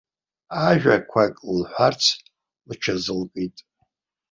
[0.67, 2.03] Ажәақәак лҳәарц
[2.69, 3.57] лҽазылкит.